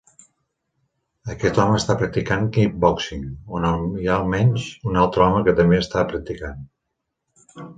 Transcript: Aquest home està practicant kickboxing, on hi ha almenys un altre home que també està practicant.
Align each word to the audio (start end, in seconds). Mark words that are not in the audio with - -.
Aquest 1.33 1.59
home 1.63 1.75
està 1.79 1.95
practicant 1.99 2.47
kickboxing, 2.55 3.27
on 3.59 3.67
hi 4.05 4.09
ha 4.13 4.17
almenys 4.23 4.67
un 4.93 5.01
altre 5.05 5.27
home 5.29 5.45
que 5.49 5.55
també 5.63 5.81
està 5.85 6.07
practicant. 6.15 6.69